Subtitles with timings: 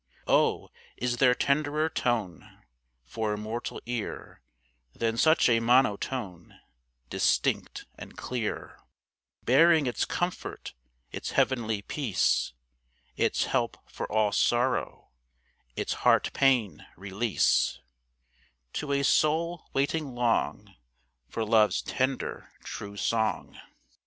[0.25, 2.63] Oh, is there tenderer tone
[3.05, 4.41] For mortal ear,
[4.95, 6.59] Than such a monotone,
[7.11, 8.79] Distinct and clear,
[9.43, 10.73] Bearing its comfort,
[11.11, 12.53] Its heavenly peace,
[13.15, 15.11] Its help for all sorrow,
[15.75, 17.77] Its heart pain release,
[18.73, 20.73] To a soul waiting long
[21.29, 23.55] For love's tender, true song?